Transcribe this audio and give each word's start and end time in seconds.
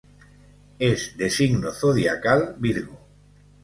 Es 0.79 1.15
de 1.15 1.29
signo 1.29 1.71
zodiacal 1.71 2.55
Virgo. 2.57 2.99